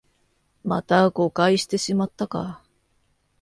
[0.63, 2.63] また誤解してしまったか